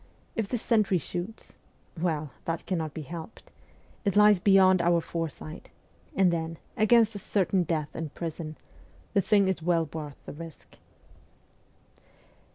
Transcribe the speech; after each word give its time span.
If 0.35 0.47
the 0.47 0.57
sentry 0.57 0.97
shoots 0.97 1.57
well, 1.95 2.31
that 2.45 2.65
cannot 2.65 2.91
be 2.91 3.03
helped; 3.03 3.51
it 4.03 4.15
lies 4.15 4.39
beyond 4.39 4.81
our 4.81 4.99
foresight; 4.99 5.69
and 6.15 6.33
then, 6.33 6.57
against 6.75 7.13
a 7.13 7.19
certain 7.19 7.61
death 7.61 7.95
in 7.95 8.09
prison, 8.09 8.57
the 9.13 9.21
thing 9.21 9.47
is 9.47 9.61
well 9.61 9.87
worth 9.93 10.17
the 10.25 10.33
risk.' 10.33 10.79